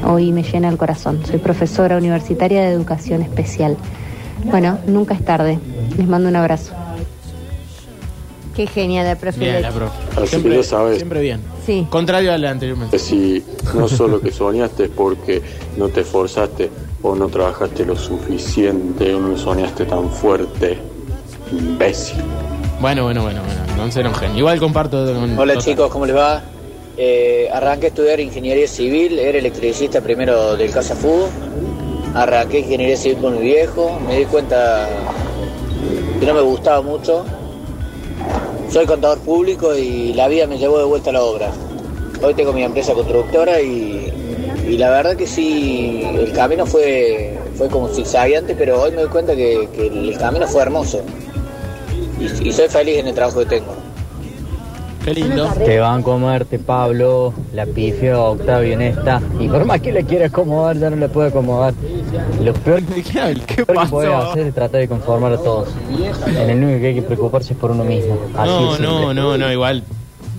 hoy 0.06 0.32
me 0.32 0.42
llena 0.42 0.68
el 0.68 0.78
corazón. 0.78 1.20
Soy 1.24 1.38
profesora 1.38 1.98
universitaria 1.98 2.62
de 2.62 2.72
educación 2.72 3.20
especial. 3.22 3.76
Bueno, 4.44 4.78
nunca 4.86 5.14
es 5.14 5.24
tarde. 5.24 5.58
Les 5.96 6.06
mando 6.08 6.28
un 6.28 6.36
abrazo. 6.36 6.72
Qué 8.54 8.66
genial 8.66 9.06
de 9.06 9.16
profe. 9.16 9.38
Bien, 9.40 9.62
la 9.62 9.70
profe. 9.70 9.96
Así 10.12 10.20
que 10.20 10.26
Siempre, 10.26 10.56
ya 10.56 10.62
sabes. 10.62 10.96
siempre 10.96 11.20
bien. 11.20 11.40
Sí. 11.64 11.86
Contrario 11.88 12.32
al 12.32 12.44
anteriormente. 12.44 12.98
Si 12.98 13.44
no 13.74 13.88
solo 13.88 14.20
que 14.20 14.32
soñaste 14.32 14.84
es 14.84 14.90
porque 14.90 15.40
no 15.76 15.88
te 15.88 16.00
esforzaste 16.00 16.68
o 17.02 17.14
no 17.14 17.28
trabajaste 17.28 17.84
lo 17.84 17.96
suficiente 17.96 19.14
o 19.14 19.20
no 19.20 19.36
soñaste 19.38 19.84
tan 19.84 20.10
fuerte, 20.10 20.78
imbécil. 21.52 22.18
Bueno, 22.80 23.04
bueno, 23.04 23.22
bueno, 23.22 23.40
bueno. 23.44 23.60
No 23.76 23.90
se 23.90 24.00
enojen. 24.00 24.36
Igual 24.36 24.58
comparto 24.58 25.04
con. 25.06 25.38
Hola 25.38 25.54
total. 25.54 25.58
chicos, 25.70 25.90
¿cómo 25.90 26.06
les 26.06 26.16
va? 26.16 26.42
Eh, 26.96 27.48
arranqué 27.52 27.86
a 27.86 27.88
estudiar 27.90 28.20
ingeniería 28.20 28.66
civil, 28.66 29.18
era 29.18 29.38
electricista 29.38 30.00
primero 30.02 30.56
del 30.56 30.70
Casa 30.70 30.94
Fu. 30.94 31.28
Arranqué 32.14 32.60
ingeniería 32.60 32.96
civil 32.96 33.18
con 33.18 33.36
mi 33.36 33.42
viejo, 33.42 33.98
me 34.06 34.18
di 34.18 34.24
cuenta 34.24 34.88
que 36.18 36.26
no 36.26 36.34
me 36.34 36.40
gustaba 36.40 36.82
mucho. 36.82 37.24
Soy 38.68 38.86
contador 38.86 39.18
público 39.20 39.74
y 39.74 40.12
la 40.14 40.28
vida 40.28 40.46
me 40.46 40.58
llevó 40.58 40.78
de 40.78 40.84
vuelta 40.84 41.10
a 41.10 41.12
la 41.14 41.22
obra. 41.22 41.50
Hoy 42.22 42.34
tengo 42.34 42.52
mi 42.52 42.62
empresa 42.62 42.94
constructora 42.94 43.60
y, 43.60 44.12
y 44.68 44.76
la 44.76 44.90
verdad 44.90 45.16
que 45.16 45.26
sí, 45.26 46.02
el 46.02 46.32
camino 46.32 46.66
fue, 46.66 47.38
fue 47.56 47.68
como 47.68 47.88
zigzagueante, 47.88 48.54
pero 48.54 48.82
hoy 48.82 48.90
me 48.90 49.02
doy 49.02 49.10
cuenta 49.10 49.34
que, 49.34 49.68
el 49.76 50.16
camino 50.18 50.46
fue 50.46 50.62
hermoso. 50.62 51.02
Y 52.42 52.52
soy 52.52 52.68
feliz 52.68 52.98
en 52.98 53.08
el 53.08 53.14
trabajo 53.14 53.40
que 53.40 53.46
tengo. 53.46 53.79
Qué 55.04 55.14
lindo. 55.14 55.46
Te 55.64 55.78
van 55.80 56.00
a 56.00 56.02
comerte, 56.02 56.58
Pablo, 56.58 57.32
la 57.54 57.64
pifia 57.66 58.18
Octavio 58.20 58.74
en 58.74 58.82
esta. 58.82 59.20
Y 59.38 59.48
por 59.48 59.64
más 59.64 59.80
que 59.80 59.92
le 59.92 60.04
quiera 60.04 60.26
acomodar, 60.26 60.76
ya 60.76 60.90
no 60.90 60.96
le 60.96 61.08
puede 61.08 61.28
acomodar. 61.28 61.72
Lo 62.42 62.52
peor, 62.52 62.82
¿Qué, 62.94 63.02
que 63.46 63.64
puede 63.64 64.12
hacer 64.14 64.46
es 64.48 64.54
tratar 64.54 64.80
de 64.80 64.88
conformar 64.88 65.32
a 65.32 65.38
todos. 65.38 65.68
En 66.26 66.50
el 66.50 66.62
único 66.64 66.80
que 66.80 66.86
hay 66.88 66.94
que 66.94 67.02
preocuparse 67.02 67.54
es 67.54 67.58
por 67.58 67.70
uno 67.70 67.84
mismo. 67.84 68.18
Así 68.36 68.50
No, 68.50 68.78
no, 68.78 69.14
no, 69.14 69.38
no, 69.38 69.52
igual. 69.52 69.82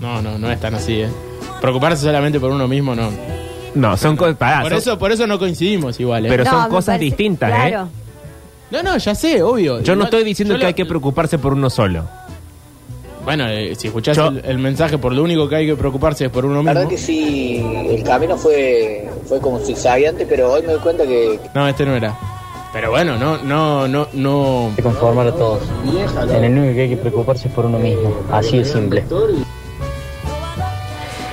No, 0.00 0.22
no, 0.22 0.38
no 0.38 0.50
es 0.50 0.60
tan 0.60 0.74
así, 0.74 1.00
¿eh? 1.02 1.08
Preocuparse 1.60 2.02
solamente 2.04 2.38
por 2.40 2.50
uno 2.50 2.66
mismo, 2.68 2.94
no. 2.94 3.10
No, 3.74 3.96
son 3.96 4.16
cosas. 4.16 4.36
Por 4.36 4.68
son- 4.70 4.78
eso, 4.78 4.98
por 4.98 5.12
eso 5.12 5.26
no 5.26 5.38
coincidimos 5.38 5.98
igual, 5.98 6.26
¿eh? 6.26 6.28
Pero 6.28 6.44
son 6.44 6.62
No, 6.62 6.68
cosas 6.68 6.94
parece- 6.96 7.04
distintas, 7.04 7.50
claro. 7.50 7.84
¿eh? 7.86 7.88
No, 8.70 8.82
no, 8.82 8.96
ya 8.96 9.14
sé, 9.14 9.42
obvio. 9.42 9.80
Yo 9.82 9.94
no 9.96 10.04
estoy 10.04 10.24
diciendo 10.24 10.54
que 10.54 10.60
lo- 10.62 10.66
hay 10.68 10.74
que 10.74 10.86
preocuparse 10.86 11.38
por 11.38 11.52
uno 11.52 11.68
solo. 11.70 12.04
Bueno, 13.24 13.46
eh, 13.48 13.74
si 13.76 13.86
escuchás 13.88 14.16
Yo- 14.16 14.28
el, 14.28 14.42
el 14.44 14.58
mensaje, 14.58 14.98
por 14.98 15.12
lo 15.12 15.22
único 15.22 15.48
que 15.48 15.56
hay 15.56 15.66
que 15.66 15.76
preocuparse 15.76 16.24
es 16.26 16.30
por 16.30 16.44
uno 16.44 16.56
La 16.56 16.72
verdad 16.72 16.80
mismo. 16.88 16.90
que 16.90 16.98
sí, 16.98 17.64
el 17.88 18.02
camino 18.02 18.36
fue, 18.36 19.08
fue 19.26 19.38
como 19.40 19.58
zigzagueante, 19.60 20.26
pero 20.26 20.52
hoy 20.52 20.62
me 20.62 20.72
doy 20.72 20.80
cuenta 20.80 21.04
que, 21.04 21.38
No, 21.54 21.68
este 21.68 21.86
no 21.86 21.94
era. 21.94 22.18
Pero 22.72 22.90
bueno, 22.90 23.18
no, 23.18 23.36
no, 23.38 23.86
no, 23.86 24.08
no. 24.14 24.68
Hay 24.70 24.76
que 24.76 24.82
conformar 24.82 25.26
a 25.26 25.32
todos. 25.34 25.60
En 26.30 26.42
el 26.44 26.58
único 26.58 26.74
que 26.74 26.80
hay 26.82 26.88
que 26.88 26.96
preocuparse 26.96 27.48
es 27.48 27.54
por 27.54 27.66
uno 27.66 27.78
mismo. 27.78 28.12
Así 28.32 28.58
de 28.58 28.64
simple. 28.64 29.04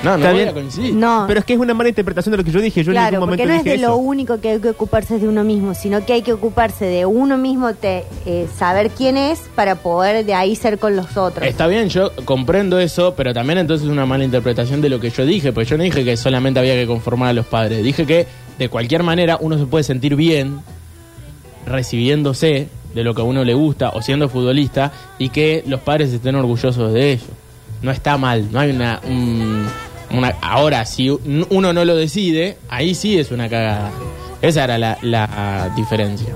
No, 0.03 0.11
no 0.11 0.15
Está 0.17 0.29
voy 0.29 0.37
bien. 0.37 0.49
a 0.49 0.53
coincidir. 0.53 0.93
No, 0.95 1.25
Pero 1.27 1.39
es 1.41 1.45
que 1.45 1.53
es 1.53 1.59
una 1.59 1.73
mala 1.73 1.89
interpretación 1.89 2.31
de 2.31 2.37
lo 2.37 2.43
que 2.45 2.51
yo 2.51 2.61
dije. 2.61 2.83
Yo 2.83 2.91
en 2.91 2.95
claro, 2.95 3.11
ningún 3.17 3.29
porque 3.29 3.43
momento 3.43 3.53
no 3.53 3.57
es 3.59 3.63
dije 3.65 3.77
de 3.77 3.83
eso. 3.83 3.91
lo 3.91 3.97
único 3.97 4.39
que 4.39 4.49
hay 4.51 4.59
que 4.59 4.69
ocuparse 4.69 5.19
de 5.19 5.27
uno 5.27 5.43
mismo, 5.43 5.73
sino 5.73 6.05
que 6.05 6.13
hay 6.13 6.21
que 6.21 6.31
ocuparse 6.31 6.85
de 6.85 7.05
uno 7.05 7.37
mismo, 7.37 7.73
te, 7.73 8.05
eh, 8.25 8.47
saber 8.57 8.91
quién 8.91 9.17
es 9.17 9.39
para 9.55 9.75
poder 9.75 10.25
de 10.25 10.33
ahí 10.33 10.55
ser 10.55 10.79
con 10.79 10.95
los 10.95 11.17
otros. 11.17 11.45
Está 11.45 11.67
bien, 11.67 11.89
yo 11.89 12.11
comprendo 12.25 12.79
eso, 12.79 13.13
pero 13.17 13.33
también 13.33 13.59
entonces 13.59 13.87
es 13.87 13.91
una 13.91 14.05
mala 14.05 14.23
interpretación 14.23 14.79
de 14.81 14.87
lo 14.89 14.99
que 15.01 15.09
yo 15.09 15.25
dije, 15.25 15.51
porque 15.51 15.69
yo 15.69 15.77
no 15.77 15.83
dije 15.83 16.05
que 16.05 16.15
solamente 16.15 16.59
había 16.61 16.75
que 16.75 16.87
conformar 16.87 17.29
a 17.29 17.33
los 17.33 17.45
padres, 17.45 17.83
dije 17.83 18.05
que 18.05 18.25
de 18.57 18.69
cualquier 18.69 19.03
manera 19.03 19.37
uno 19.41 19.57
se 19.57 19.65
puede 19.65 19.83
sentir 19.83 20.15
bien 20.15 20.59
recibiéndose 21.65 22.69
de 22.93 23.03
lo 23.03 23.13
que 23.13 23.21
a 23.21 23.23
uno 23.25 23.43
le 23.43 23.53
gusta 23.53 23.89
o 23.89 24.01
siendo 24.01 24.29
futbolista 24.29 24.91
y 25.17 25.29
que 25.29 25.63
los 25.67 25.81
padres 25.81 26.11
estén 26.13 26.35
orgullosos 26.35 26.93
de 26.93 27.11
ello. 27.13 27.23
No 27.81 27.91
está 27.91 28.17
mal, 28.17 28.51
no 28.51 28.59
hay 28.59 28.71
una... 28.71 28.99
un- 29.07 29.65
una 30.11 30.35
ahora, 30.41 30.85
si 30.85 31.09
un- 31.09 31.45
uno 31.49 31.73
no 31.73 31.85
lo 31.85 31.95
decide, 31.95 32.57
ahí 32.69 32.95
sí 32.95 33.17
es 33.19 33.31
una 33.31 33.49
cagada. 33.49 33.91
Esa 34.41 34.63
era 34.63 34.77
la, 34.77 34.97
la 35.01 35.71
diferencia. 35.75 36.33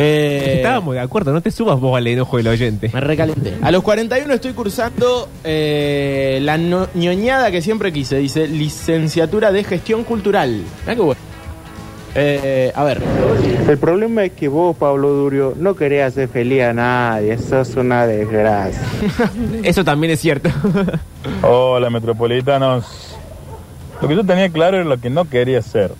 Eh, 0.00 0.54
Estábamos 0.58 0.94
de 0.94 1.00
acuerdo, 1.00 1.32
no 1.32 1.40
te 1.40 1.50
subas 1.50 1.80
vos 1.80 1.96
al 1.96 2.06
enojo 2.06 2.36
del 2.36 2.46
oyente. 2.48 2.88
me 2.94 3.00
recalenté. 3.00 3.54
A 3.60 3.72
los 3.72 3.82
41 3.82 4.32
estoy 4.32 4.52
cursando 4.52 5.28
eh, 5.42 6.38
la 6.42 6.56
no- 6.56 6.86
ñoñada 6.94 7.50
que 7.50 7.60
siempre 7.62 7.92
quise. 7.92 8.16
Dice 8.18 8.46
licenciatura 8.46 9.50
de 9.50 9.64
gestión 9.64 10.04
cultural. 10.04 10.62
Mirá 10.84 10.94
qué 10.94 11.00
bueno. 11.02 11.20
Eh, 12.14 12.72
a 12.74 12.84
ver. 12.84 13.02
El 13.68 13.76
problema 13.78 14.24
es 14.24 14.32
que 14.32 14.48
vos, 14.48 14.76
Pablo 14.76 15.10
Durio, 15.10 15.54
no 15.58 15.74
querías 15.76 16.12
hacer 16.12 16.28
feliz 16.28 16.62
a 16.62 16.72
nadie. 16.72 17.32
Eso 17.32 17.60
es 17.60 17.74
una 17.76 18.06
desgracia. 18.06 18.80
Eso 19.62 19.84
también 19.84 20.12
es 20.12 20.20
cierto. 20.20 20.48
Hola, 21.42 21.90
metropolitanos. 21.90 23.16
Lo 24.02 24.08
que 24.08 24.16
yo 24.16 24.24
tenía 24.24 24.48
claro 24.50 24.76
era 24.78 24.84
lo 24.86 24.98
que 24.98 25.10
no 25.10 25.24
quería 25.28 25.58
hacer. 25.58 25.92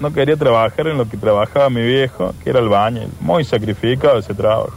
No 0.00 0.12
quería 0.12 0.36
trabajar 0.36 0.86
en 0.88 0.98
lo 0.98 1.08
que 1.08 1.16
trabajaba 1.16 1.70
mi 1.70 1.82
viejo, 1.82 2.34
que 2.42 2.50
era 2.50 2.60
el 2.60 2.68
baño. 2.68 3.02
Muy 3.20 3.44
sacrificado 3.44 4.18
ese 4.18 4.34
trabajo. 4.34 4.72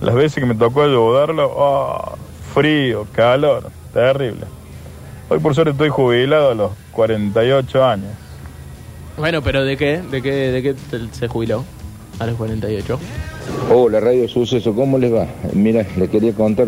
Las 0.00 0.14
veces 0.14 0.34
que 0.42 0.46
me 0.46 0.54
tocó 0.54 0.82
ayudarlo, 0.82 1.50
oh, 1.56 2.16
frío, 2.54 3.06
calor, 3.12 3.70
terrible. 3.94 4.44
Hoy 5.28 5.38
por 5.40 5.54
suerte 5.54 5.72
estoy 5.72 5.88
jubilado 5.88 6.50
a 6.50 6.54
los 6.54 6.72
48 6.92 7.84
años. 7.84 8.10
Bueno, 9.16 9.40
pero 9.42 9.64
¿de 9.64 9.76
qué? 9.78 10.02
¿De 10.02 10.20
qué, 10.20 10.30
de 10.32 10.62
qué 10.62 10.74
te- 10.74 11.08
se 11.14 11.28
jubiló? 11.28 11.64
A 12.18 12.26
los 12.26 12.36
48. 12.36 12.98
Hola, 13.72 14.00
Radio 14.00 14.28
Suceso, 14.28 14.74
¿cómo 14.74 14.98
les 14.98 15.12
va? 15.12 15.26
Mira, 15.54 15.86
les 15.96 16.10
quería 16.10 16.32
contar, 16.34 16.66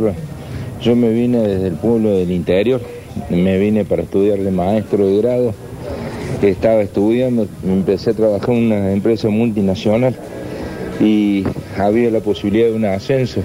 yo 0.80 0.97
me 0.97 1.11
vine 1.11 1.38
desde 1.38 1.68
el 1.68 1.75
pueblo 1.75 2.11
del 2.11 2.30
interior, 2.30 2.80
me 3.30 3.58
vine 3.58 3.85
para 3.85 4.02
estudiar 4.02 4.38
de 4.38 4.50
maestro 4.50 5.06
de 5.06 5.18
grado, 5.18 5.54
estaba 6.42 6.82
estudiando, 6.82 7.49
empecé 7.64 8.11
a 8.11 8.14
trabajar 8.14 8.50
en 8.50 8.66
una 8.66 8.92
empresa 8.92 9.28
multinacional 9.28 10.14
y 11.00 11.44
había 11.76 12.11
la 12.11 12.20
posibilidad 12.20 12.68
de 12.68 12.75
un 12.75 12.85
ascenso 12.85 13.42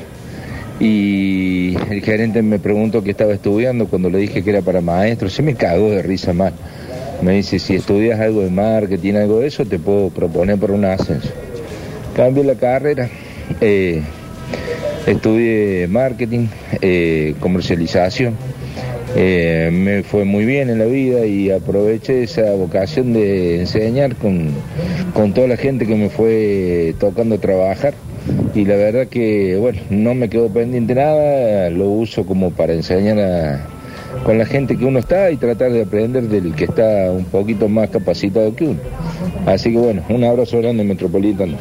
y 0.79 1.75
el 1.89 2.01
gerente 2.01 2.41
me 2.41 2.59
preguntó 2.59 3.03
qué 3.03 3.11
estaba 3.11 3.33
estudiando 3.33 3.87
cuando 3.87 4.09
le 4.09 4.17
dije 4.19 4.43
que 4.43 4.49
era 4.49 4.61
para 4.61 4.81
maestro, 4.81 5.29
se 5.29 5.41
me 5.41 5.55
cagó 5.55 5.89
de 5.89 6.01
risa 6.01 6.33
mal. 6.33 6.53
Me 7.21 7.33
dice, 7.33 7.57
si 7.59 7.75
estudias 7.75 8.19
algo 8.19 8.41
de 8.41 8.49
marketing, 8.49 9.13
algo 9.13 9.39
de 9.39 9.47
eso, 9.47 9.65
te 9.65 9.79
puedo 9.79 10.09
proponer 10.09 10.57
para 10.57 10.73
un 10.73 10.83
ascenso. 10.83 11.29
Cambié 12.15 12.43
la 12.43 12.55
carrera, 12.55 13.09
eh, 13.61 14.01
estudié 15.07 15.87
marketing, 15.87 16.47
eh, 16.81 17.35
comercialización. 17.39 18.35
Eh, 19.15 19.69
me 19.71 20.01
fue 20.03 20.25
muy 20.25 20.43
bien 20.45 20.69
en 20.69 20.79
la 20.79 20.85
vida 20.85 21.25
y 21.25 21.51
aproveché 21.51 22.23
esa 22.23 22.53
vocación 22.53 23.13
de 23.13 23.59
enseñar 23.59 24.15
con, 24.15 24.49
con 25.13 25.33
toda 25.33 25.47
la 25.47 25.57
gente 25.57 25.85
que 25.85 25.95
me 25.95 26.09
fue 26.09 26.95
tocando 26.99 27.39
trabajar. 27.39 27.93
Y 28.55 28.65
la 28.65 28.75
verdad 28.75 29.07
que, 29.07 29.57
bueno, 29.57 29.81
no 29.89 30.13
me 30.15 30.29
quedó 30.29 30.49
pendiente 30.49 30.95
nada, 30.95 31.69
lo 31.69 31.89
uso 31.89 32.25
como 32.25 32.51
para 32.51 32.73
enseñar 32.73 33.67
con 34.23 34.37
la 34.37 34.45
gente 34.45 34.77
que 34.77 34.85
uno 34.85 34.99
está 34.99 35.29
y 35.31 35.37
tratar 35.37 35.71
de 35.71 35.81
aprender 35.81 36.23
del 36.23 36.55
que 36.55 36.65
está 36.65 37.11
un 37.11 37.25
poquito 37.25 37.67
más 37.67 37.89
capacitado 37.89 38.55
que 38.55 38.65
uno. 38.65 38.79
Así 39.45 39.71
que 39.71 39.77
bueno, 39.77 40.03
un 40.09 40.23
abrazo 40.23 40.59
grande, 40.59 40.83
Metropolitano. 40.83 41.57